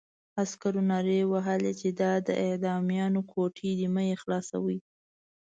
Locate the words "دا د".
2.01-2.29